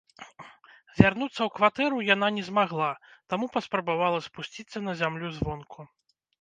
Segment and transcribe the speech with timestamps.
[1.01, 2.89] Вярнуцца ў кватэру яна не змагла,
[3.35, 5.91] таму паспрабавала спусціцца на зямлю звонку.